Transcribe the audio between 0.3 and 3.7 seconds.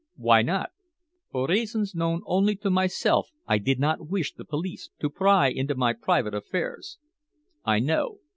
not?" "For reasons known only to myself I